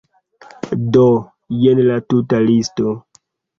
[0.95, 1.03] Do,
[1.65, 2.97] jen la tuta listo.